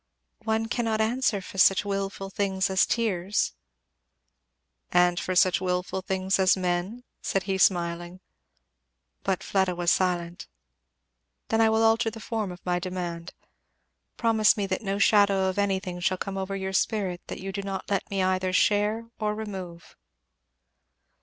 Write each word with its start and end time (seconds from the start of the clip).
"One 0.45 0.65
cannot 0.65 0.99
answer 0.99 1.41
for 1.41 1.59
such 1.59 1.85
wilful 1.85 2.31
things 2.31 2.71
as 2.71 2.87
tears." 2.87 3.53
"And 4.91 5.19
for 5.19 5.35
such 5.35 5.61
wilful 5.61 6.01
things 6.01 6.39
as 6.39 6.57
men?" 6.57 7.03
said 7.21 7.43
he 7.43 7.59
smiling. 7.59 8.19
But 9.23 9.43
Fleda 9.43 9.75
was 9.75 9.91
silent. 9.91 10.47
"Then 11.49 11.61
I 11.61 11.69
will 11.69 11.83
alter 11.83 12.09
the 12.09 12.19
form 12.19 12.51
of 12.51 12.65
my 12.65 12.79
demand. 12.79 13.35
Promise 14.17 14.57
me 14.57 14.65
that 14.65 14.81
no 14.81 14.97
shadow 14.97 15.47
of 15.49 15.59
anything 15.59 15.99
shall 15.99 16.17
come 16.17 16.35
over 16.35 16.55
your 16.55 16.73
spirit 16.73 17.21
that 17.27 17.39
you 17.39 17.51
do 17.51 17.61
not 17.61 17.87
let 17.91 18.09
me 18.09 18.23
either 18.23 18.51
share 18.51 19.05
or 19.19 19.35
remove." 19.35 19.95